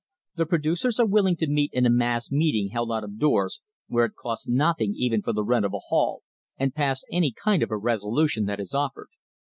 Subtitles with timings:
[0.33, 4.05] The producers are willing to meet in a mass meeting held out of doors where
[4.05, 6.23] it costs nothing even for rent of a hall,
[6.57, 9.09] and pass any kind of a resolution that is offered.